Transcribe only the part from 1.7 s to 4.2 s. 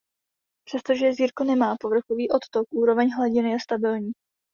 povrchový odtok úroveň hladiny je stabilní.